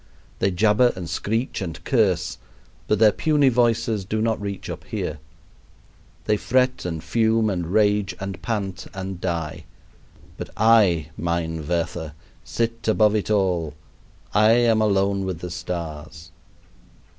[0.39, 2.39] They jabber and screech and curse,
[2.87, 5.19] but their puny voices do not reach up here.
[6.25, 9.65] They fret, and fume, and rage, and pant, and die;
[10.37, 13.75] "but I, mein Werther, sit above it all;
[14.33, 16.31] I am alone with the stars."